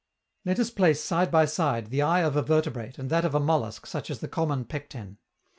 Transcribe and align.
Let 0.45 0.57
us 0.57 0.71
place 0.71 0.99
side 0.99 1.29
by 1.29 1.45
side 1.45 1.91
the 1.91 2.01
eye 2.01 2.21
of 2.21 2.35
a 2.35 2.41
vertebrate 2.41 2.97
and 2.97 3.11
that 3.11 3.23
of 3.23 3.35
a 3.35 3.39
mollusc 3.39 3.85
such 3.85 4.09
as 4.09 4.17
the 4.17 4.27
common 4.27 4.65
Pecten. 4.65 5.17